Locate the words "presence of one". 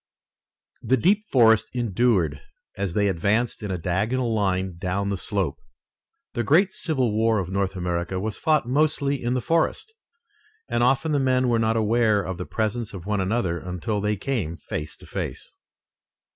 12.47-13.21